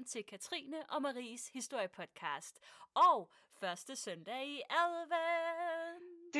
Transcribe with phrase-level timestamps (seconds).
[0.00, 2.60] velkommen til Katrine og Maries historiepodcast.
[2.94, 3.30] Og
[3.60, 6.34] første søndag i advent.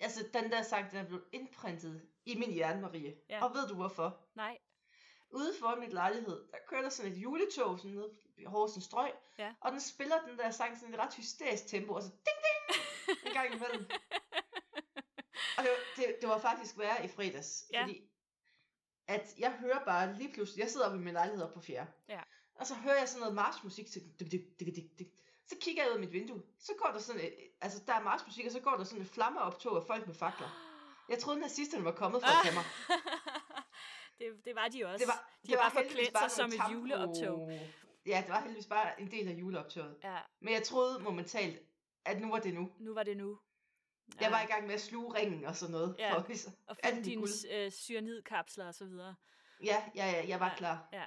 [0.00, 3.16] Altså, den der sang, den er blevet indprintet i min hjerne, Marie.
[3.28, 3.44] Ja.
[3.44, 4.20] Og ved du hvorfor?
[4.34, 4.58] Nej,
[5.30, 9.12] Ude for mit lejlighed, der kører der sådan et juletog sådan ned i Horsens Strøg,
[9.38, 9.54] Ja.
[9.60, 12.38] og den spiller den der sang sådan i et ret hysterisk tempo, og så ding
[12.46, 13.86] ding, en gang imellem.
[15.56, 17.82] Og det, var- det, det var faktisk værre i fredags, Ja.
[17.82, 18.08] fordi
[19.08, 21.90] at jeg hører bare lige pludselig, jeg sidder oppe i min lejlighed oppe på fjerde,
[22.08, 22.20] Ja.
[22.54, 24.00] og så hører jeg sådan noget marchmusik, så,
[25.46, 28.02] så kigger jeg ud af mit vindue, så går der sådan et, altså der er
[28.02, 30.68] marchmusik, og så går der sådan et flammeoptog af folk med fakler.
[31.08, 32.64] Jeg troede nazisterne var kommet for at tage mig.
[34.18, 34.98] det, det var de også.
[35.04, 37.50] Det var, de har bare heldigvis forklædt sig som et juleoptog.
[38.06, 39.96] Ja, det var heldigvis bare en del af juleoptoget.
[40.04, 41.56] Ja, Men jeg troede momentant,
[42.04, 42.70] at nu var det nu.
[42.78, 43.38] nu var det nu.
[44.20, 45.96] Jeg var i gang med at sluge ringen og sådan noget.
[45.98, 46.26] Ja, For,
[46.66, 49.14] Og finde dine øh, cyanidkapsler og så videre.
[49.64, 50.88] Ja, ja, ja, jeg var klar.
[50.92, 51.04] Ja,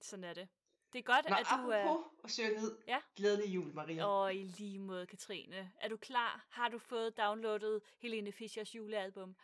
[0.00, 0.48] sådan er det.
[0.92, 1.84] Det er godt, Nå, at du er...
[2.22, 2.78] og cyanid.
[2.88, 3.00] Ja.
[3.16, 4.04] Glædelig jul, Maria.
[4.04, 5.72] Og i lige måde, Katrine.
[5.80, 6.46] Er du klar?
[6.50, 9.36] Har du fået downloadet Helene Fischers julealbum?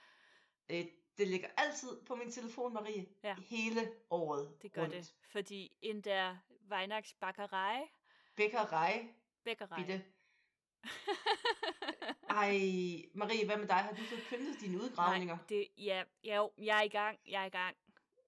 [0.70, 0.84] Øh,
[1.18, 3.06] det ligger altid på min telefon, Marie.
[3.22, 3.36] Ja.
[3.48, 4.94] Hele året Det gør rundt.
[4.94, 5.14] det.
[5.32, 6.36] Fordi en der
[6.70, 7.80] Weihnachts Bakkerei,
[8.36, 9.08] Bækkerej,
[9.44, 10.04] Bækkerei, bitte.
[12.30, 12.50] Ej,
[13.14, 13.76] Marie, hvad med dig?
[13.76, 15.36] Har du fået pyntet dine udgravninger?
[15.36, 17.76] Nej, det, ja, ja, jo, jeg er i gang, jeg er i gang.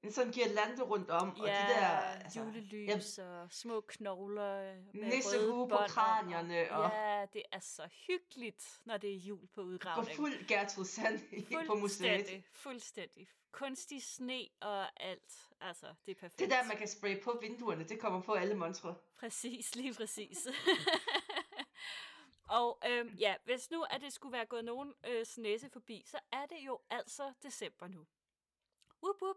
[0.03, 1.87] En sådan girlande rundt om, og ja, de der...
[1.87, 8.81] Altså, julelys og små knogler med Nissehue på kranierne, og- Ja, det er så hyggeligt,
[8.85, 10.17] når det er jul på udgravning.
[10.17, 11.21] fuld Gertrud Sand
[11.67, 12.11] på museet.
[12.27, 13.29] Fuldstændig, fuldstændig.
[13.53, 15.33] Kunstig sne og alt.
[15.61, 16.39] Altså, det er perfekt.
[16.39, 18.95] Det der, man kan spraye på vinduerne, det kommer på alle montre.
[19.21, 20.47] Præcis, lige præcis.
[22.49, 26.19] og øhm, ja, hvis nu at det skulle være gået nogen øh, næse forbi, så
[26.33, 28.07] er det jo altså december nu.
[29.03, 29.37] Whoop, whoop.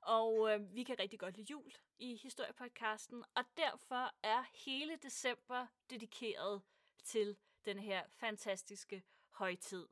[0.00, 5.66] Og øh, vi kan rigtig godt lide jul i historiepodcasten, og derfor er hele december
[5.90, 6.62] dedikeret
[7.04, 9.88] til den her fantastiske højtid.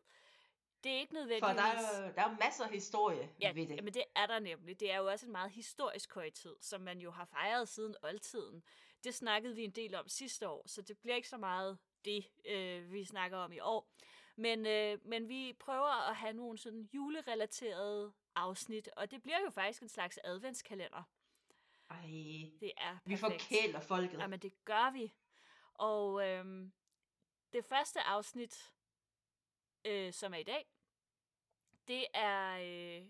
[0.84, 1.56] Det er ikke For nødvendigvis...
[1.56, 3.84] der er, jo- der er masser af historie Ja, ved det.
[3.84, 4.81] men det er der nemlig.
[4.81, 8.62] Det er jo også en meget historisk højtid, som man jo har fejret siden oldtiden.
[9.05, 12.30] Det snakkede vi en del om sidste år, så det bliver ikke så meget det,
[12.44, 13.88] øh, vi snakker om i år.
[14.36, 19.50] Men, øh, men vi prøver at have nogle sådan julerelaterede afsnit, og det bliver jo
[19.50, 21.02] faktisk en slags adventskalender.
[21.90, 22.00] Ej,
[22.60, 23.42] Det er vi perfekt.
[23.42, 24.18] forkæler folket.
[24.18, 25.12] Jamen, det gør vi.
[25.74, 26.72] Og øhm,
[27.52, 28.72] det første afsnit,
[29.84, 30.66] øh, som er i dag,
[31.88, 32.56] det er...
[32.58, 33.06] Øh,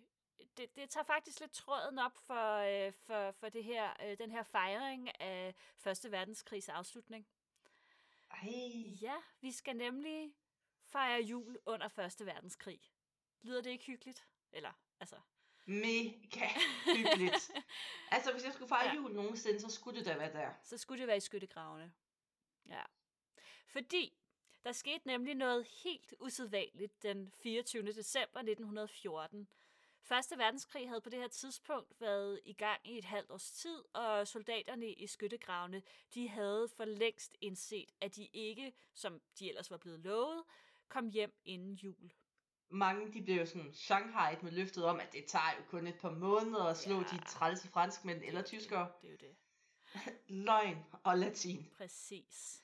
[0.56, 4.30] det, det tager faktisk lidt tråden op for, øh, for, for det her, øh, den
[4.30, 7.26] her fejring af Første Verdenskrigs afslutning.
[8.32, 8.48] Ej,
[9.02, 10.34] Ja, vi skal nemlig
[10.84, 12.80] fejre jul under Første Verdenskrig.
[13.42, 14.26] Lyder det ikke hyggeligt?
[14.52, 15.16] Eller, altså...
[15.66, 16.48] mega
[16.96, 17.50] hyggeligt.
[18.14, 18.94] altså, hvis jeg skulle fejre Ja.
[18.94, 20.50] jul nogensinde, så skulle det da være der.
[20.62, 21.92] så skulle det være i skyttegravene.
[22.68, 22.82] Ja.
[23.66, 24.18] Fordi
[24.64, 27.82] der skete nemlig noget helt usædvanligt den 24.
[27.92, 29.48] december 1914.
[30.04, 33.84] Første verdenskrig havde på det her tidspunkt været i gang i et halvt års tid,
[33.94, 35.82] og soldaterne i skyttegravene,
[36.14, 40.44] de havde for længst indset, at de ikke, som de ellers var blevet lovet,
[40.88, 42.12] kom hjem inden jul.
[42.68, 45.98] Mange de blev jo sådan Shanghai med løftet om, at det tager jo kun et
[46.00, 47.02] par måneder at slå Ja.
[47.02, 48.92] de trælse franskmænd eller tyskere.
[49.02, 49.36] Det er jo det.
[50.46, 51.70] Løgn og latin.
[51.76, 52.62] Præcis.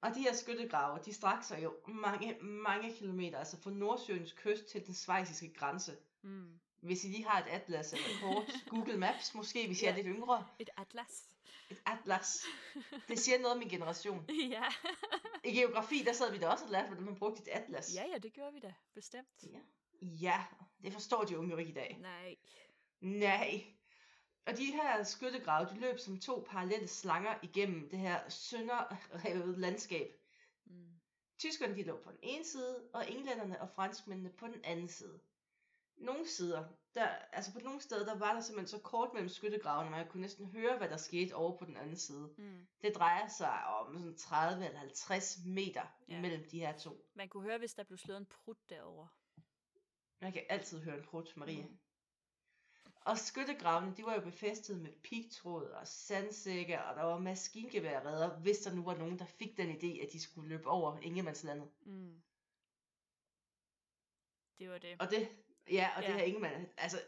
[0.00, 4.66] Og de her skyttegrave, de strækker sig jo mange, mange kilometer, altså fra Nordsøens kyst
[4.66, 5.96] til den svejsiske grænse.
[6.22, 6.60] Mm.
[6.80, 9.90] Hvis I lige har et atlas eller et kort, Google Maps måske, hvis Ja.
[9.90, 11.28] er lidt yngre, Et atlas.
[11.70, 12.42] et atlas.
[13.08, 14.26] Det siger noget om min generation.
[14.50, 14.64] ja.
[15.44, 17.94] I geografi, der sad vi da også og lærte, hvordan man brugte et atlas.
[17.94, 19.28] ja, ja, det gjorde vi da, bestemt.
[19.42, 19.58] ja.
[20.02, 20.44] Ja,
[20.84, 21.98] det forstår de unge i dag.
[22.00, 22.36] Nej.
[23.00, 23.64] Nej.
[24.46, 30.10] Og de her skyttegrave, de løb som to parallelle slanger igennem det her sønderrevet landskab.
[30.66, 30.88] Mm.
[31.38, 35.20] Tyskerne de lå på den ene side, og englænderne og franskmændene på den anden side.
[36.02, 36.64] Nogle sider,
[36.94, 40.20] der, altså på nogle steder, der var der simpelthen så kort mellem skyttegravene, man kunne
[40.20, 42.34] næsten høre, hvad der skete over på den anden side.
[42.38, 42.66] Mm.
[42.82, 46.20] Det drejer sig om sådan 30 eller 50 meter Ja.
[46.20, 47.06] mellem de her to.
[47.14, 49.08] Man kunne høre, hvis der blev slået en prut derovre.
[50.20, 51.62] Man kan altid høre en prut, Marie.
[51.62, 51.78] Mm.
[53.04, 58.58] Og skyttegravene, de var jo befæstet med pigtråd og sandsække, og der var maskingeværredder, hvis
[58.58, 61.70] der nu var nogen, der fik den idé, at de skulle løbe over Ingemandslandet.
[61.80, 62.22] Mm.
[64.58, 64.96] Det var det.
[65.00, 65.28] Og det,
[65.70, 66.06] ja, og Ja.
[66.08, 67.00] det her Ingemann, altså,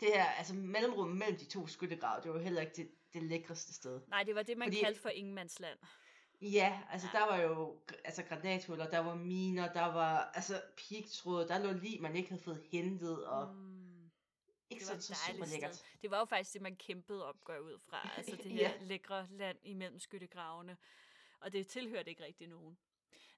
[0.00, 3.22] det her, altså mellemrummet mellem de to skyttegrave, det var jo heller ikke det, det
[3.22, 4.00] lækreste sted.
[4.08, 5.78] Nej, det var det, man Fordi- kaldte for Ingemandsland.
[6.40, 7.18] Ja, altså Ja.
[7.18, 12.00] der var jo altså granathuller, der var miner, der var altså pigtråd, der lå lige,
[12.00, 14.10] man ikke havde fået hentet, og mm.
[14.70, 15.74] Ikke det så, var så dejligt super lækkert.
[15.76, 15.86] sted.
[16.02, 18.08] Det var jo faktisk det, man kæmpede op, går ud fra.
[18.16, 18.72] Altså det her Ja.
[18.80, 20.76] lækre land imellem skyttegravene.
[21.40, 22.78] Og det tilhørte ikke rigtig nogen.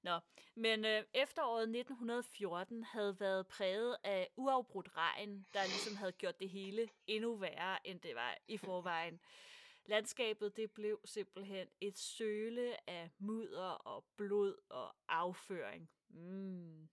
[0.07, 0.21] Nå,
[0.55, 6.49] men øh, efteråret 1914 havde været præget af uafbrudt regn, der ligesom havde gjort det
[6.49, 9.21] hele endnu værre, end det var i forvejen.
[9.87, 15.91] Landskabet det blev simpelthen et søle af mudder og blod og afføring.
[16.09, 16.89] Mm.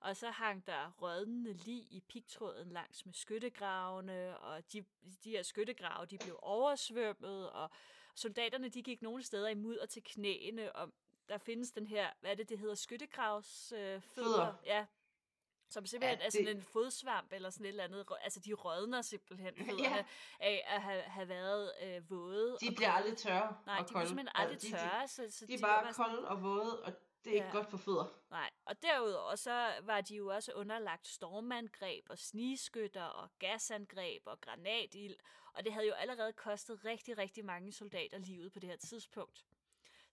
[0.00, 4.84] Og så hang der rådnende lig i pigtråden langs med skyttegravene, og de,
[5.24, 7.70] de her skyttegrave, de blev oversvømmet, og
[8.14, 10.92] soldaterne, de gik nogle steder i mudder til knæene, og
[11.28, 14.00] der findes den her, hvad er det, det hedder, skyttegravs øh, fødder.
[14.02, 14.54] Fødder.
[14.64, 14.86] Ja,
[15.70, 18.06] som simpelthen Ja, er sådan det- en fodsvamp eller sådan et eller andet.
[18.20, 19.62] Altså, de rådner simpelthen Ja.
[19.72, 20.04] fødderne
[20.40, 22.56] af at have, have været øh, våde.
[22.60, 25.08] De bliver aldrig tørre Nej, og de bliver simpelthen Ja, aldrig de- de- tørre.
[25.08, 26.92] Så, så De er var bare sådan- kolde og våde, og
[27.24, 27.52] det er ikke Ja.
[27.52, 28.20] godt for fødder.
[28.30, 34.40] Nej, og derudover så var de jo også underlagt stormangreb og snigskytter og gasangreb og
[34.40, 35.16] granatild,
[35.54, 39.44] og det havde jo allerede kostet rigtig, rigtig mange soldater livet på det her tidspunkt.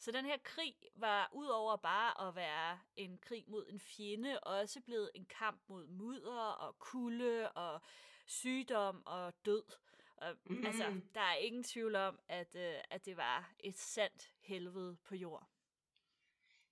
[0.05, 4.81] Så den her krig var udover bare at være en krig mod en fjende, også
[4.81, 7.81] blevet en kamp mod mudder og kulde og
[8.25, 9.63] sygdom og død.
[10.17, 10.65] Og, mm.
[10.65, 15.15] Altså, der er ingen tvivl om, at, øh, at det var et sandt helvede på
[15.15, 15.47] jord.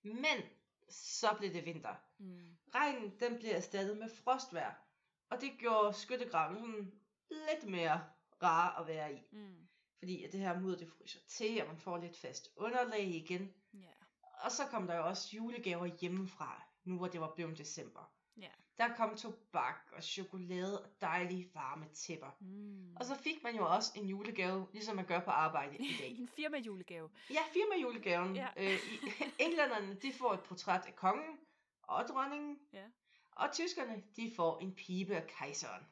[0.02, 0.42] Men
[0.88, 1.94] så blev det vinter.
[2.18, 2.56] Mm.
[2.74, 4.74] Regnen den blev erstattet med frostvejr,
[5.30, 8.04] og det gjorde skyttegraven lidt mere
[8.42, 9.22] rar at være i.
[9.30, 9.68] Mm.
[10.04, 13.54] Fordi at det her mudder det fryser til, og man får lidt fast underlag igen.
[13.74, 13.92] Ja.
[14.40, 18.12] Og så kom der jo også julegaver hjemmefra, nu hvor det var blevet december.
[18.36, 18.48] Ja.
[18.78, 22.36] Der kom tobak og chokolade og dejlige varme tæpper.
[22.40, 22.96] Mm.
[22.96, 26.10] Og så fik man jo også en julegave, ligesom man gør på arbejde i dag.
[26.20, 27.10] en firma julegave.
[27.30, 28.36] Ja, firma julegaven.
[28.36, 28.48] Ja.
[28.56, 28.98] Øh, i,
[29.44, 31.38] englænderne, de får et portræt af kongen
[31.82, 32.58] og dronningen.
[32.72, 32.84] Ja.
[33.32, 35.86] Og tyskerne, de får en pibe af kejseren.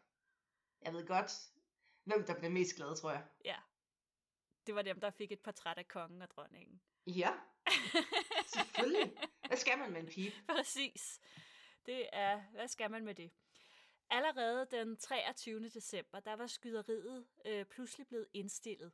[0.82, 1.32] Jeg ved godt,
[2.04, 3.24] hvem der blev mest glad, tror jeg.
[3.44, 3.56] Ja.
[4.66, 6.80] Det var dem, der fik et portræt af kongen og dronningen.
[7.06, 7.30] Ja,
[8.54, 9.12] selvfølgelig.
[9.46, 10.36] Hvad skal man med en pibe?
[10.48, 11.20] Præcis.
[11.86, 13.30] Det er, hvad skal man med det?
[14.10, 15.68] Allerede den 23.
[15.68, 18.92] december, der var skyderiet øh, pludselig blevet indstillet.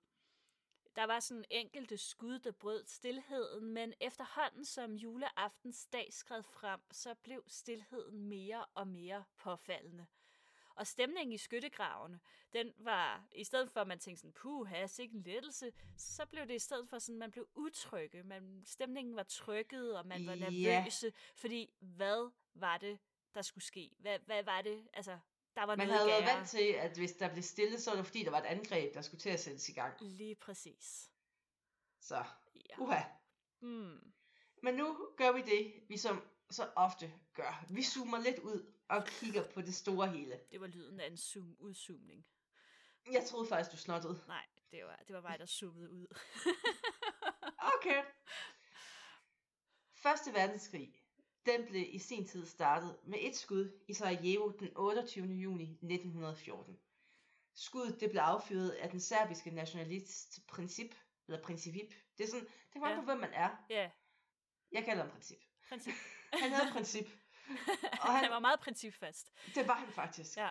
[0.97, 6.81] Der var sådan enkelte skud, der brød stillheden, men efterhånden som juleaftens dag skred frem,
[6.91, 10.07] så blev stillheden mere og mere påfaldende.
[10.79, 12.21] Og stemningen i skyttegravene,
[12.53, 16.47] den var, i stedet for at man tænkte sådan, puha, sikke en lettelse, så blev
[16.47, 20.35] det i stedet for sådan, man blev utrygge, man, stemningen var trykket, og man var
[20.35, 22.99] nervøse, fordi hvad var det,
[23.35, 23.91] der skulle ske?
[23.99, 25.19] Hvad, hvad var det, altså,
[25.57, 26.37] der var Man noget havde været gære.
[26.37, 28.95] vant til, at hvis der blev stille, så var det fordi, der var et angreb,
[28.95, 29.95] der skulle til at sættes i gang.
[30.03, 31.11] Lige præcis.
[32.01, 32.79] Så, Ja.
[32.79, 33.03] uha.
[33.61, 34.13] Mm.
[34.63, 37.65] Men nu gør vi det, vi som så ofte gør.
[37.71, 40.41] Vi zoomer lidt ud og kigger på det store hele.
[40.51, 42.27] Det var lyden af en zoom udzoomning.
[43.13, 44.21] Jeg troede faktisk, du snottede.
[44.27, 46.07] Nej, det var, det var mig, der zoomede ud.
[47.81, 48.03] Okay.
[50.03, 50.95] Første verdenskrig,
[51.47, 55.27] den blev i sin tid startet med et skud i Sarajevo den 28.
[55.27, 56.79] juni 1914.
[57.55, 60.95] Skuddet det blev affyret af den serbiske nationalist Princip,
[61.29, 61.95] eller Principip.
[62.19, 62.97] Det er sådan, det kommer Ja.
[62.97, 63.57] på, hvem man er.
[63.71, 63.91] ja,
[64.73, 65.39] Jeg kalder ham Princip.
[65.69, 65.95] princip.
[66.33, 67.07] Han havde Princip.
[68.03, 69.33] Og han- han var meget principfast.
[69.55, 70.37] Det var han faktisk.
[70.37, 70.51] Ja.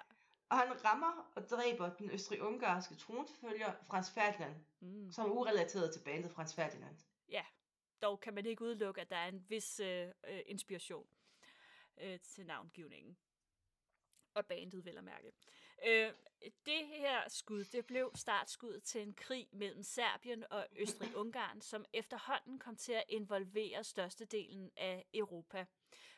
[0.50, 5.12] Og han rammer og dræber den østrig-ungarske tronfølger Frans Ferdinand, Mm.
[5.12, 6.98] som er urelateret til bandet Frans Ferdinand.
[8.01, 11.08] Dog kan man ikke udelukke, at der er en vis øh, øh, inspiration
[12.01, 13.18] øh, til navngivningen.
[14.34, 15.32] Og bandet vel at mærke.
[15.88, 16.13] Øh,
[16.66, 22.60] det her skud, det blev startskuddet til en krig mellem Serbien og Østrig-Ungarn, som efterhånden
[22.60, 25.66] kom til at involvere størstedelen af Europa.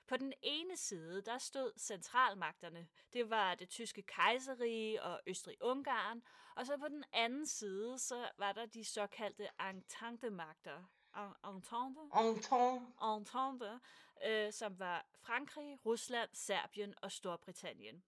[0.10, 2.88] På den ene side, der stod centralmagterne.
[3.14, 6.22] Det var det tyske kejserige og Østrig-Ungarn.
[6.56, 10.84] Og så på den anden side, så var der de såkaldte entente-magter.
[11.16, 11.26] En-
[11.56, 12.00] Entente?
[12.20, 12.86] Entente.
[13.04, 13.80] Entente,
[14.26, 18.04] øh, som var Frankrig, Rusland, Serbien og Storbritannien.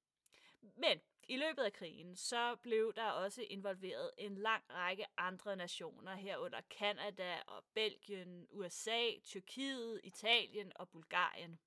[0.62, 6.16] Men i løbet af krigen, så blev der også involveret en lang række andre nationer,
[6.16, 11.60] herunder Kanada og Belgien, USA, Tyrkiet, Italien og Bulgarien.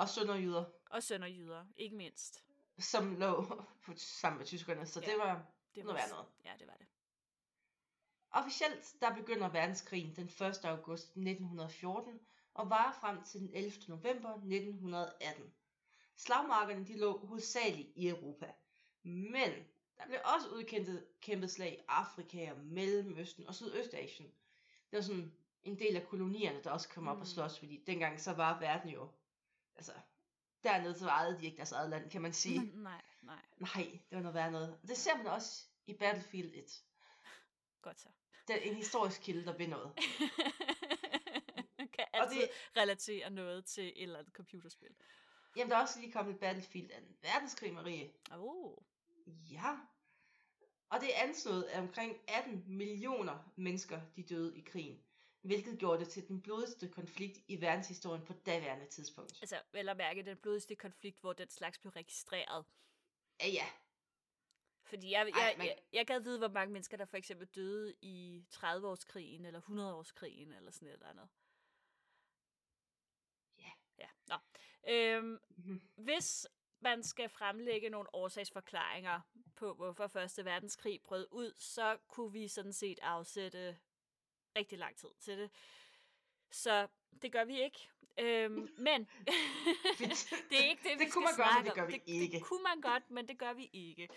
[0.00, 2.44] Og sønderjyder, Og sønderjyder, ikke mindst.
[2.78, 3.42] som lå
[3.82, 5.06] på- sammen med tyskerne, så Ja.
[5.10, 6.26] det var Det noget værd noget.
[6.44, 6.86] Ja, det var det.
[8.30, 10.64] Officielt der begynder verdenskrigen den 1.
[10.64, 12.20] august 1914
[12.54, 13.72] og varer frem til den 11.
[13.88, 15.52] november 1918.
[16.16, 18.52] Slagmarkerne de lå hovedsageligt i Europa,
[19.02, 19.50] men
[19.98, 24.26] der blev også udkæmpet kæmpet slag i Afrika og Mellemøsten og Sydøstasien.
[24.90, 27.20] Det var sådan en del af kolonierne, der også kom op Mm.
[27.20, 29.08] og slås, fordi dengang så var verden jo,
[29.76, 29.92] altså
[30.64, 32.60] dernede så ejede de ikke deres eget land, kan man sige.
[32.82, 33.02] Nej.
[33.22, 34.78] Nej, Nej, det var noget værd noget.
[34.88, 36.82] Det ser man også i Battlefield 1.
[37.82, 38.08] godt så.
[38.48, 39.92] Det er en historisk kilde, der ved noget.
[41.96, 44.94] kan Og altid det- relatere noget til et eller andet computerspil.
[45.56, 46.94] Jamen, der er også lige kommet et Battlefield 2.
[47.22, 48.12] verdenskrig, Marie.
[48.32, 48.76] Oh.
[49.52, 49.76] Ja.
[50.88, 55.00] Og det er anslået, at omkring 18 millioner mennesker, de døde i krigen.
[55.42, 59.38] Hvilket gjorde det til den blodigste konflikt i verdenshistorien på daværende tidspunkt.
[59.42, 62.64] Altså, vel at mærke den blodigste konflikt, hvor den slags blev registreret.
[63.40, 63.64] Ja, ja.
[64.84, 67.46] Fordi jeg, Ej, jeg, men- jeg, jeg gad vide, hvor mange mennesker, der for eksempel
[67.46, 71.28] døde i 30-årskrigen, eller 100-årskrigen, eller sådan et eller andet.
[73.58, 73.70] Ja.
[73.98, 74.36] Ja, nå.
[74.88, 75.82] Øhm, Mhm.
[75.96, 76.46] hvis
[76.80, 79.20] man skal fremlægge nogle årsagsforklaringer
[79.56, 83.78] på, hvorfor Første Verdenskrig brød ud, så kunne vi sådan set afsætte
[84.56, 85.50] rigtig lang tid til det.
[86.50, 86.88] Så
[87.22, 87.88] det gør vi ikke.
[88.18, 89.00] Øhm, men
[90.50, 92.38] det er ikke det, vi Det kunne man godt, men det gør vi det, ikke.
[92.38, 94.08] Det kunne man godt, men det gør vi ikke.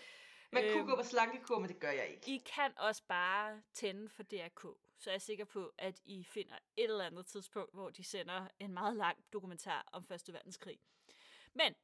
[0.52, 2.30] Man kunne Øhm, gå på slankekur, men det gør jeg ikke.
[2.34, 4.62] I kan også bare tænde for DRK,
[4.98, 8.48] så er jeg sikker på, at I finder et eller andet tidspunkt, hvor de sender
[8.58, 10.78] en meget lang dokumentar om Første Verdenskrig.
[11.54, 11.74] Men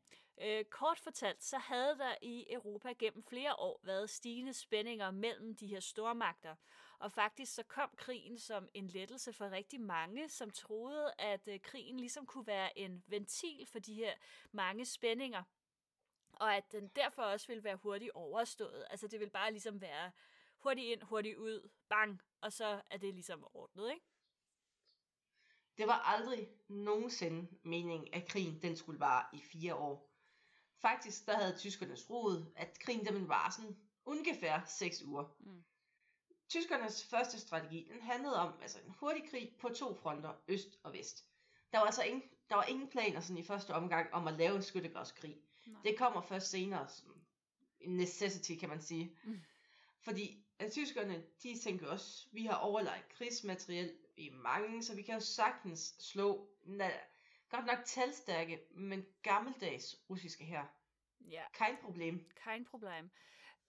[0.41, 5.57] øh, kort fortalt, så havde der i Europa gennem flere år været stigende spændinger mellem
[5.57, 6.57] de her stormagter.
[7.01, 11.61] Og faktisk så kom krigen som en lettelse for rigtig mange, som troede, at øh,
[11.61, 14.13] krigen ligesom kunne være en ventil for de her
[14.53, 15.43] mange spændinger
[16.41, 18.85] og at den derfor også vil være hurtigt overstået.
[18.91, 20.13] Altså det vil bare ligesom være
[20.59, 24.07] hurtigt ind, hurtigt ud, bang, og så er det ligesom ordnet, ikke?
[25.79, 30.11] Det var aldrig nogensinde meningen, at krigen den skulle vare i fire år.
[30.77, 35.37] Faktisk der havde tyskerne troet, at krigen den ville vare sådan ungefær 6 uger.
[35.41, 35.65] Mm.
[36.51, 40.93] Tyskernes første strategi den handlede om altså en hurtig krig på to fronter, øst og
[40.93, 41.25] vest.
[41.73, 44.63] Der var altså ingen, der var ingen planer sådan i første omgang om at lave
[44.63, 45.37] skyttegravskrig.
[45.67, 45.81] Nej.
[45.85, 47.21] Det kommer først senere, som
[47.81, 49.17] en necessity kan man sige.
[49.25, 49.41] Mm.
[50.01, 55.15] Fordi at tyskerne, de tænker også, vi har overlagt krigsmateriel i mange, så vi kan
[55.15, 56.91] jo sagtens slå, na,
[57.49, 60.65] godt nok talstærke, men gammeldags russiske her.
[61.21, 62.31] Ja, Kein problem.
[62.45, 63.11] kein problem.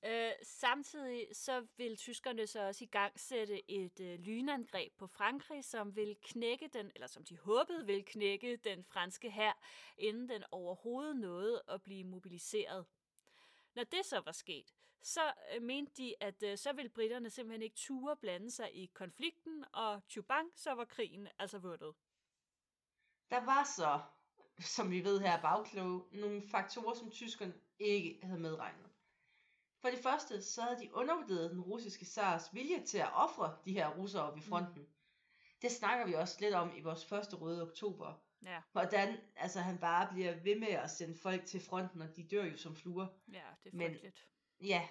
[0.05, 5.65] Øh, samtidig så vil tyskerne så også i gang sætte et øh, lynangreb på Frankrig,
[5.65, 9.63] som vil knække den, eller som de håbede vil knække den franske hær,
[9.98, 12.86] inden den overhovedet nåede at blive mobiliseret.
[13.75, 17.62] Når det så var sket, så øh, mente de, at øh, så ville britterne simpelthen
[17.62, 21.96] ikke ture blande sig i konflikten, og tjubang, så var krigen altså vundet.
[23.29, 24.01] Der var så,
[24.60, 28.91] som vi ved her bagklog, nogle faktorer, som tyskerne ikke havde medregnet.
[29.81, 33.73] For det første, så havde de undervurderet den russiske zars vilje til at ofre de
[33.73, 34.81] her russere ved fronten.
[34.81, 34.88] Mm.
[35.61, 38.13] Det snakker vi også lidt om i vores første røde oktober.
[38.43, 42.27] Ja, Hvordan altså, han bare bliver ved med at sende folk til fronten, og de
[42.27, 43.07] dør jo som fluer.
[43.33, 44.27] ja, det er Men- frygteligt.
[44.61, 44.88] Ja.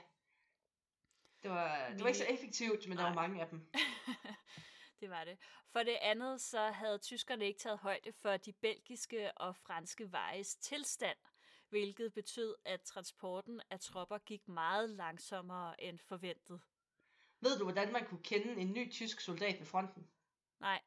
[1.43, 3.27] Det var, det var ikke så effektivt, men der var Nej.
[3.29, 3.73] mange af dem.
[5.01, 5.39] det var det.
[5.73, 10.57] For det andet, så havde tyskerne ikke taget højde for de belgiske og franske vejes
[10.57, 11.19] tilstand,
[11.71, 16.61] hvilket betød, at transporten af tropper gik meget langsommere end forventet.
[17.41, 20.07] Ved du, hvordan man kunne kende en ny tysk soldat ved fronten?
[20.61, 20.81] Nej.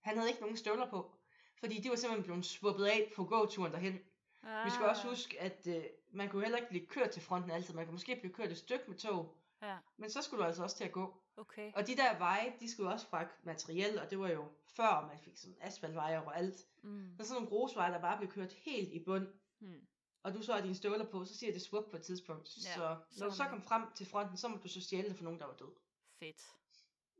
[0.00, 1.16] Han havde ikke nogen støvler på,
[1.58, 4.00] fordi de var simpelthen blevet svuppet af på gåturen derhen.
[4.42, 7.50] Ah, Vi skal også huske, at øh, man kunne heller ikke blive kørt til fronten
[7.50, 7.74] altid.
[7.74, 10.62] Man kunne måske blive kørt et stykke med tog, Ja, men så skulle du altså
[10.62, 11.22] også til at gå.
[11.36, 11.72] okay.
[11.74, 15.18] Og de der veje, de skulle også fragte materiel, og det var jo før man
[15.18, 16.66] fik sådan asfaltveje overalt.
[16.82, 17.12] Mm.
[17.18, 19.26] Er sådan nogle grusveje, der bare blev kørt helt i bund,
[19.58, 19.86] Hmm.
[20.22, 22.56] Og du så har dine støvler på, så siger det svup på et tidspunkt.
[22.56, 25.08] Ja, så så når du så kom frem til fronten, så må du så stjæle
[25.08, 25.74] det for nogen, der var død.
[26.18, 26.42] Fedt.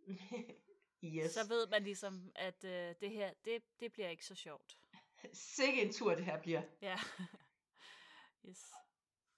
[1.16, 1.32] yes.
[1.32, 4.78] Så ved man ligesom, at øh, det her, det, det bliver ikke så sjovt.
[5.32, 6.62] Sikke en tur, det her bliver.
[6.82, 6.98] Ja.
[8.48, 8.72] yes.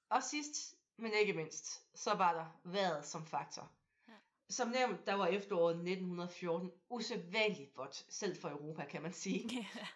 [0.09, 3.73] Og sidst, men ikke mindst, så var der vejret som faktor.
[4.09, 4.12] Ja.
[4.49, 9.49] Som nævnt, der var efteråret 1914 usædvanligt godt, selv for Europa, kan man sige.
[9.76, 9.87] Ja.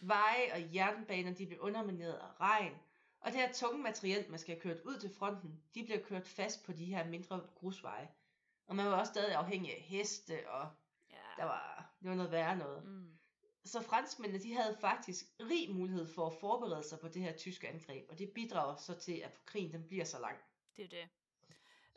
[0.00, 2.74] Veje og jernbaner, de blev undermineret af regn,
[3.24, 6.26] og det her tunge materiel, man skal have kørt ud til fronten, de blev kørt
[6.26, 8.08] fast på de her mindre grusveje.
[8.66, 10.70] Og man var også stadig afhængig af heste, og
[11.10, 11.16] ja.
[11.36, 12.84] der var, det var noget værre noget.
[12.84, 13.18] Mm.
[13.64, 17.68] Så franskmændene, de havde faktisk rig mulighed for at forberede sig på det her tyske
[17.68, 20.38] angreb, og det bidrager så til, at krigen den bliver så lang.
[20.76, 21.08] Det er det.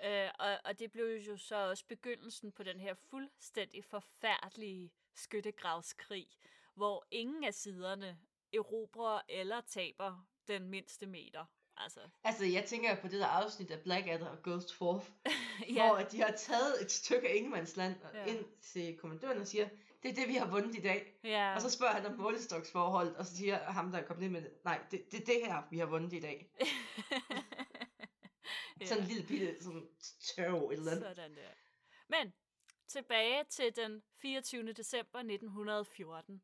[0.05, 6.27] Øh, og, og det blev jo så også begyndelsen på den her fuldstændig forfærdelige skyttegravskrig,
[6.73, 8.19] hvor ingen af siderne
[8.53, 11.45] erobrer eller taber den mindste meter.
[11.77, 15.31] Altså, Altså, jeg tænker på det der afsnit af Blackadder og Ghost Forth, ja.
[15.75, 18.19] ja, hvor at de har taget et stykke af ingenmandsland Ja.
[18.19, 18.25] ja.
[18.25, 19.69] ind til kommandøren og siger,
[20.03, 21.19] det er det, vi har vundet i dag.
[21.23, 24.31] ja, Og så spørger han om målestoksforholdet, og så siger ham, der er kommet ind
[24.33, 26.51] med det, nej, det, det er det her, vi har vundet i dag.
[28.85, 29.87] Sådan en lille bitte sådan
[30.35, 31.15] tørv eller andet.
[31.15, 31.49] Sådan der.
[32.07, 32.33] Men
[32.87, 34.73] tilbage til den 24.
[34.73, 36.41] december 1914.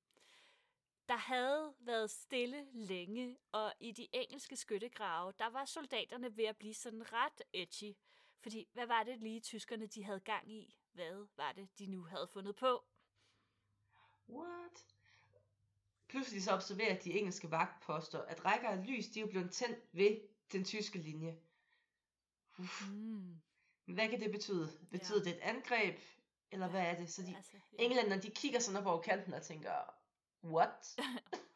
[1.07, 6.57] Der havde været stille længe, og i de engelske skyttegrave, der var soldaterne ved at
[6.57, 7.98] blive sådan ret edgy.
[8.41, 10.77] Fordi, hvad var det lige tyskerne, de havde gang i?
[10.93, 12.83] Hvad var det, de nu havde fundet på?
[14.29, 14.86] What?
[16.07, 20.22] Pludselig så observerer de engelske vagtposter, at rækker af lys, de er blevet tændt ved
[20.51, 21.39] den tyske linje.
[22.60, 22.89] Uff.
[22.89, 23.41] Mm.
[23.86, 24.88] Hvad kan det betyde?
[24.91, 25.24] Betyder Ja.
[25.24, 26.00] det et angreb?
[26.51, 27.10] Eller hvad er det?
[27.13, 27.83] Så de Altså, ja.
[27.83, 29.72] englænderne, de kigger sådan op over kanten og tænker,
[30.43, 30.95] what?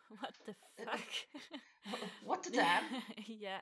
[0.10, 1.10] What the fuck?
[2.27, 3.01] what the damn?
[3.46, 3.60] ja.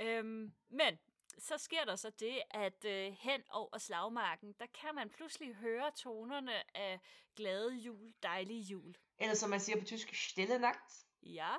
[0.00, 0.98] Øhm, men
[1.38, 5.90] så sker der så det, at øh, hen over slagmarken, der kan man pludselig høre
[5.96, 7.00] tonerne af
[7.36, 8.94] glade jul, dejlige jul.
[9.18, 11.06] Eller som man siger på tysk, stille nagt.
[11.22, 11.54] Ja.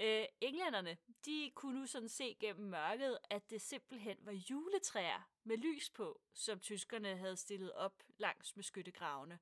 [0.00, 5.56] Øh, englænderne, de kunne nu sådan se gennem mørket, at det simpelthen var juletræer med
[5.56, 9.38] lys på, som tyskerne havde stillet op langs med skyttegravene.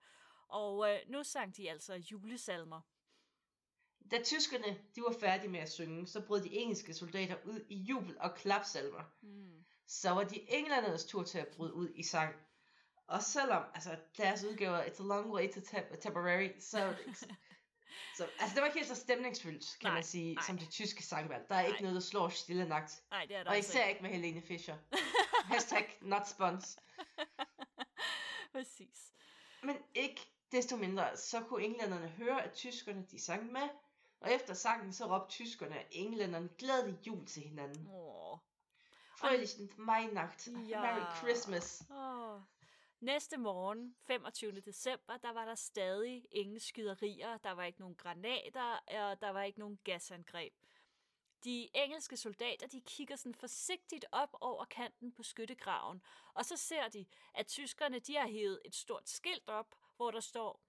[0.50, 2.80] Og øh, nu sang de altså julesalmer.
[4.10, 7.76] Da tyskerne de var færdige med at synge, så brød de engelske soldater ud i
[7.76, 9.02] jubel og klapsalver.
[9.22, 9.64] Mm.
[9.86, 12.34] Så var de englændernes tur til at bryde ud i sang.
[13.06, 15.60] Og selvom altså, deres udgave er It's a Long Way to
[16.00, 17.26] Tipperary, så, ikke så,
[18.16, 20.44] så altså, det var ikke helt så stemningsfyldt, kan Nej, man sige, nej.
[20.46, 21.48] som det tyske sangvalg.
[21.48, 21.80] Der er ikke Nej.
[21.80, 23.02] noget, der slår stille nagt.
[23.10, 24.76] Nej, det er der Og altså især ikke med Helene Fischer.
[25.52, 26.78] Hashtag not spons.
[28.52, 29.12] Præcis.
[29.62, 33.68] Men ikke desto mindre, så kunne englænderne høre, at tyskerne de sang med.
[34.20, 37.86] Og efter sangen, så råbte tyskerne og englænderne glædelig jul til hinanden.
[37.92, 38.38] Åh.
[39.18, 40.48] Frøhlichen Weihnacht.
[40.68, 40.80] Ja.
[40.80, 41.82] Merry Christmas.
[41.90, 42.40] Åh.
[43.00, 44.60] Næste morgen, 25.
[44.60, 49.42] december, der var der stadig ingen skyderier, der var ikke nogen granater, og der var
[49.42, 50.52] ikke nogen gasangreb.
[51.44, 56.02] De engelske soldater, de kigger sådan forsigtigt op over kanten på skyttegraven,
[56.34, 60.20] og så ser de, at tyskerne, de har hævet et stort skilt op, hvor der
[60.20, 60.64] står,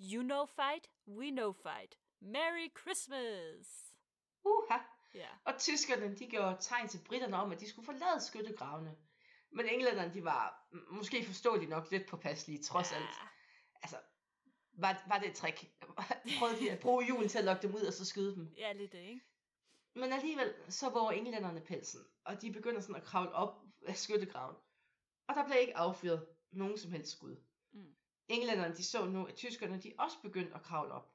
[0.00, 1.98] You know fight, we know fight.
[2.20, 3.94] Merry Christmas!
[4.44, 4.78] Uha.
[5.14, 8.96] Ja, Og tyskerne, de gjorde tegn til britterne om, at de skulle forlade skyttegravene.
[9.50, 12.96] Men englænderne, de var måske forståeligt nok lidt påpasselige, trods ja.
[12.96, 13.08] alt.
[13.82, 13.96] Altså,
[14.72, 15.70] var, var det et trick?
[16.38, 18.54] Prøvede de at bruge julen til at lokke dem ud og så skyde dem?
[18.56, 19.20] Ja, lidt det, ikke?
[19.94, 24.56] Men alligevel, så våger englænderne pelsen, og de begynder sådan at kravle op af skyttegraven.
[25.28, 27.36] Og der blev ikke affyret nogen som helst skud.
[27.72, 27.96] Mm.
[28.28, 31.12] Englænderne, de så nu, at tyskerne, de også begyndte at kravle op.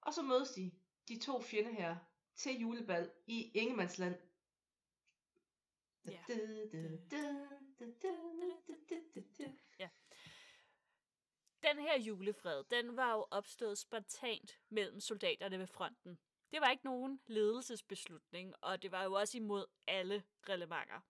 [0.00, 0.72] Og så mødes de,
[1.08, 1.96] de to fjender her,
[2.34, 4.14] til julebal i Ingemandsland.
[6.06, 6.20] Ja.
[11.62, 16.18] Den her julefred, den var jo opstået spontant mellem soldaterne ved fronten.
[16.52, 21.00] Det var ikke nogen ledelsesbeslutning, og det var jo også imod alle reglementer.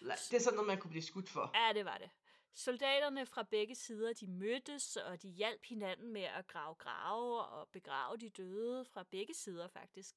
[0.00, 1.50] Det er sådan noget, man kunne blive skudt for.
[1.54, 2.10] Ja, det var det.
[2.54, 7.68] Soldaterne fra begge sider, de mødtes, og de hjalp hinanden med at grave grave og
[7.68, 10.14] begrave de døde fra begge sider faktisk.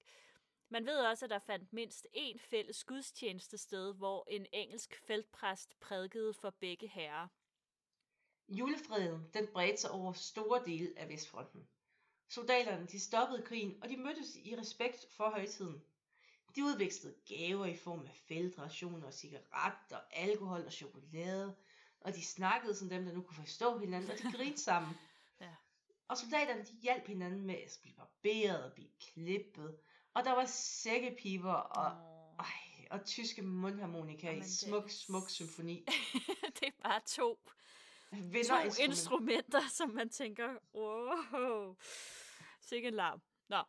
[0.69, 5.79] Man ved også, at der fandt mindst én fælles gudstjeneste sted, hvor en engelsk feltpræst
[5.79, 7.27] prædikede for begge herrer.
[8.49, 11.67] Julefreden, den bredte sig over store dele af Vestfronten.
[12.29, 15.83] Soldaterne, de stoppede krigen, og de mødtes i respekt for højtiden.
[16.55, 21.55] De udvekslede gaver i form af feltrationer, cigaretter, alkohol og chokolade,
[22.05, 24.93] og de snakkede som dem, der nu kunne forstå hinanden, og de grinede sammen.
[25.41, 25.55] Ja.
[26.07, 29.77] Og soldaterne, de hjalp hinanden med at blive barberet og blive klippet,
[30.13, 32.45] og der var sækkepiber og, Åh.
[32.45, 35.85] ej, og tyske mundharmonika i Jamen, det smuk, smuk symfoni.
[36.59, 37.39] det er bare to,
[38.47, 41.75] to instrumenter, som man tænker, wow,
[42.61, 43.21] sikke en larm.
[43.49, 43.63] Nå.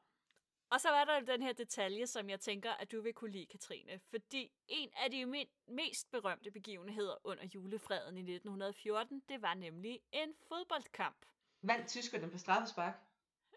[0.71, 3.47] Og så var der den her detalje, som jeg tænker, at du vil kunne lide,
[3.47, 4.01] Katrine.
[4.11, 10.01] Fordi en af de me- mest berømte begivenheder under julefreden i 1914, det var nemlig
[10.13, 11.27] en fodboldkamp.
[11.63, 12.95] Vandt tyskerne på straffespark?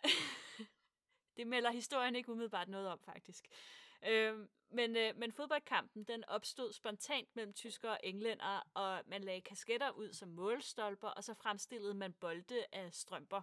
[1.38, 3.48] Det melder historien ikke umiddelbart noget om, faktisk.
[4.08, 9.41] Øhm, men, øh, men fodboldkampen, den opstod spontant mellem tyskere og englænder, og man lagde
[9.41, 13.41] kasketter ud som målstolper, og så fremstillede man bolde af strømper.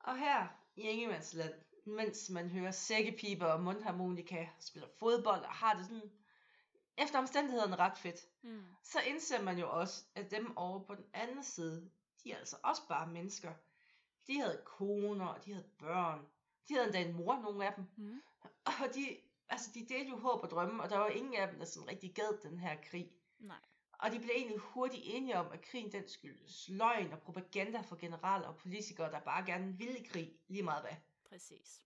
[0.00, 1.54] Og her i Ingemandsland,
[1.86, 6.10] mens man hører sækkepiber og mundharmonika, spiller fodbold og har det sådan
[6.98, 8.64] efter omstændighederne ret fedt, Mm.
[8.82, 11.90] så indser man jo også, at dem over på den anden side,
[12.24, 13.52] de er altså også bare mennesker.
[14.26, 16.26] De havde koner, og de havde børn.
[16.68, 17.84] De havde endda en mor, nogle af dem.
[17.96, 18.22] Mm.
[18.64, 19.16] Og de,
[19.48, 21.88] altså, de delte jo håb og drømme, og der var ingen af dem, der sådan
[21.88, 23.10] rigtig gad den her krig.
[23.38, 23.56] Nej.
[23.92, 27.96] Og de blev egentlig hurtigt enige om, at krigen den skyldes løgn og propaganda for
[27.96, 30.96] generaler og politikere, der bare gerne ville krig, lige meget hvad.
[31.36, 31.82] Præcis.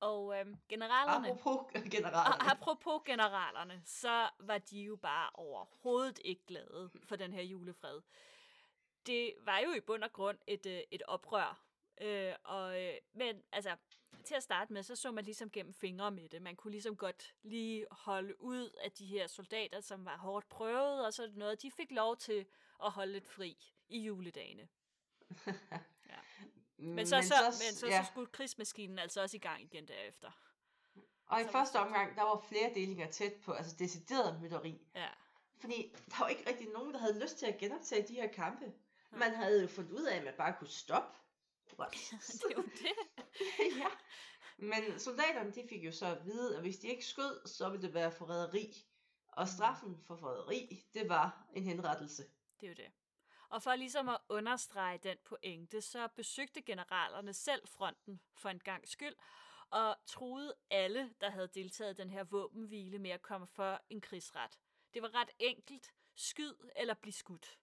[0.00, 1.30] Og øhm, generalerne...
[1.30, 2.50] Apropos generalerne.
[2.50, 8.00] Apropos generalerne, så var de jo bare overhovedet ikke glade for den her julefred.
[9.06, 11.64] Det var jo i bund og grund et, øh, et oprør.
[12.00, 13.76] Øh, og, øh, men altså,
[14.24, 16.42] til at starte med, så så man ligesom gennem fingre med det.
[16.42, 21.06] Man kunne ligesom godt lige holde ud af de her soldater, som var hårdt prøvet,
[21.06, 21.62] og så noget.
[21.62, 22.46] De fik lov til
[22.84, 23.56] at holde lidt fri
[23.88, 24.68] i juledagene.
[26.10, 26.18] Ja.
[26.80, 28.02] Men så, men så, men så, ja.
[28.02, 30.30] så skulle krigsmaskinen altså også i gang igen derefter.
[31.26, 34.80] Og i så første omgang, der var flere delinger tæt på, altså decideret mytteri.
[34.94, 35.08] Ja.
[35.60, 38.64] Fordi der var ikke rigtig nogen, der havde lyst til at genoptage de her kampe.
[39.12, 39.16] Ja.
[39.16, 41.18] Man havde jo fundet ud af, at man bare kunne stoppe.
[42.32, 42.92] det er jo det.
[43.80, 43.86] ja.
[44.58, 47.86] Men soldaterne, de fik jo så at vide, at hvis de ikke skød, så ville
[47.86, 48.86] det være forræderi.
[49.28, 49.48] Og mm.
[49.56, 52.22] straffen for forræderi, det var en henrettelse.
[52.60, 52.92] Det er jo det.
[53.50, 58.88] Og for ligesom at understrege den pointe, så besøgte generalerne selv fronten for en gang
[58.88, 59.14] skyld,
[59.70, 64.00] og troede alle, der havde deltaget i den her våbenhvile med at komme for en
[64.00, 64.58] krigsret.
[64.94, 65.92] Det var ret enkelt.
[66.14, 67.58] Skyd eller bliv skudt.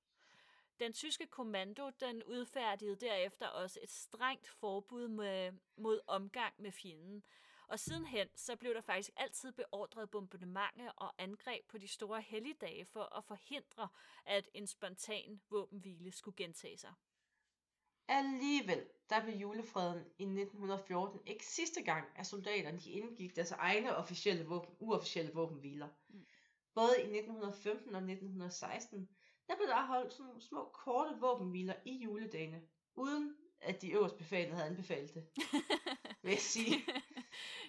[0.80, 7.24] Den tyske kommando den udfærdigede derefter også et strengt forbud med, mod omgang med fjenden.
[7.68, 12.86] Og sidenhen så blev der faktisk altid beordret bombardementer og angreb på de store helligdage
[12.86, 13.88] for at forhindre,
[14.26, 16.94] at en spontan våbenhvile skulle gentage sig.
[18.08, 23.96] Alligevel, der blev julefreden i 1914 ikke sidste gang, at soldaterne de indgik deres egne
[23.96, 25.88] officielle våben, uofficielle våbenhviler.
[26.10, 26.26] Mm.
[26.74, 29.10] Både i 1915 og 1916,
[29.48, 32.62] der blev der holdt sådan små korte våbenhviler i juledagene,
[32.96, 35.28] uden at de øverst befalede havde anbefalet det.
[36.24, 36.86] vil jeg sige.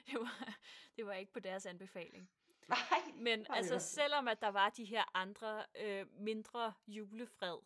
[0.13, 0.59] det, var,
[0.97, 2.31] det var ikke på deres anbefaling.
[2.69, 2.79] Nej.
[3.15, 7.59] Men altså, selvom at der var de her andre øh, mindre julefred,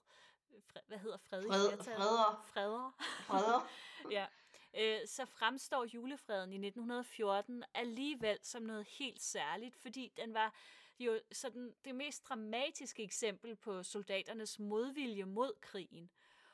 [0.60, 1.42] fred, hvad hedder fred?
[1.42, 2.44] Fred, freder.
[2.52, 2.96] Freder.
[3.26, 3.68] Freder.
[4.16, 4.26] ja.
[4.74, 10.54] Øh, så fremstår julefreden i 1914 alligevel som noget helt særligt, fordi den var
[10.98, 16.10] jo sådan det mest dramatiske eksempel på soldaternes modvilje mod krigen.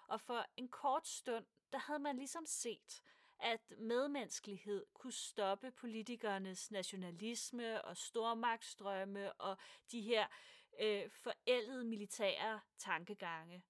[0.06, 3.02] Og for en kort stund, der havde man ligesom set,
[3.40, 9.56] at medmenneskelighed kunne stoppe politikernes nationalisme og stormagtstrømme og
[9.92, 10.26] de her
[10.80, 13.62] øh, forældede militære tankegange.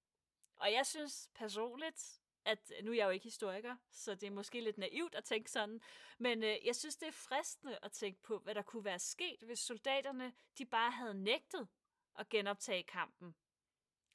[0.55, 4.31] Og jeg synes personligt, at øh, nu er jeg jo ikke historiker, så det er
[4.31, 5.81] måske lidt naivt at tænke sådan,
[6.17, 9.39] men øh, jeg synes, det er fristende at tænke på, hvad der kunne være sket,
[9.41, 11.67] hvis soldaterne de bare havde nægtet
[12.15, 13.35] at genoptage kampen.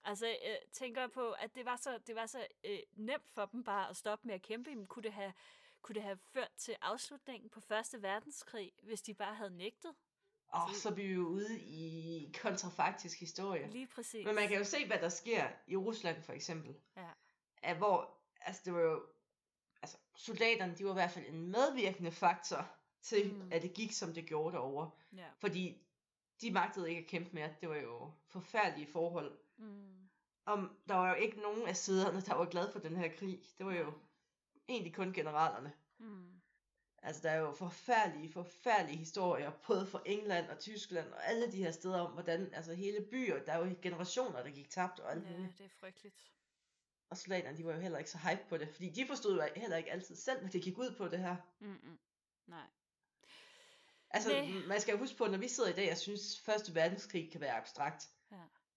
[0.05, 3.47] Altså, jeg øh, tænker på, at det var så, det var så øh, nemt for
[3.47, 4.75] dem bare at stoppe med at kæmpe.
[4.75, 5.33] Men kunne det have,
[5.83, 9.95] kunne det have ført til afslutningen på Første Verdenskrig, hvis de bare havde nægtet?
[10.55, 13.71] Åh, oh, så er vi jo ude i kontrafaktisk historie.
[13.71, 14.27] Lige præcis.
[14.27, 16.75] Men man kan jo se, hvad der sker i Rusland for eksempel.
[16.97, 17.09] Ja.
[17.63, 19.03] At hvor, altså det var jo,
[19.83, 22.71] altså soldaterne, de var i hvert fald en medvirkende faktor
[23.03, 23.53] til, mm.
[23.53, 24.91] at det gik, som det gjorde derovre.
[25.17, 25.27] Ja.
[25.39, 25.87] Fordi
[26.41, 27.55] de magtede ikke at kæmpe mere.
[27.61, 29.39] Det var jo forfærdelige forhold.
[29.57, 30.09] Mm.
[30.47, 33.43] Om der var jo ikke nogen af siderne, der var glad for den her krig.
[33.59, 33.93] Det var jo
[34.69, 35.73] egentlig kun generalerne.
[35.99, 36.31] Mm.
[37.03, 41.57] Altså, der er jo forfærdelige, forfærdelige historier, både fra England og Tyskland og alle de
[41.57, 45.11] her steder om, hvordan altså hele byer, der er jo generationer, der gik tabt og
[45.13, 45.59] alt Ja, muligt.
[45.59, 46.31] det er frygteligt.
[47.11, 49.49] Og soldaterne, de var jo heller ikke så hype på det, fordi de forstod jo
[49.57, 51.37] heller ikke altid selv, hvad det gik ud på det her.
[51.61, 51.99] Mm-mm.
[52.47, 52.67] Nej.
[54.11, 54.67] Altså, Nej.
[54.69, 57.41] man skal jo huske på, når vi sidder i dag og synes, Første Verdenskrig kan
[57.41, 58.09] være abstrakt.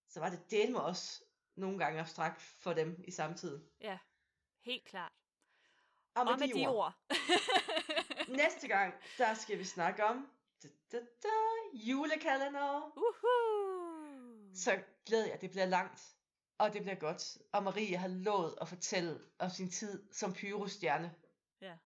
[0.10, 1.24] Så var det del med os
[1.56, 3.64] nogle gange abstrakt for dem i samtiden.
[3.82, 3.98] Ja,
[4.66, 5.12] helt klart.
[6.16, 6.94] Og med, Og med de ord.
[8.44, 10.28] Næste gang, der skal vi snakke om
[10.64, 11.30] da, da, da,
[11.74, 12.92] julekalender.
[12.98, 14.56] Uhu!
[14.56, 16.16] Så glæder jeg, det bliver langt,
[16.58, 17.38] og det bliver godt.
[17.52, 21.16] Og Marie har lovet at fortælle om sin tid som pyrostjerne.
[21.62, 21.78] Ja.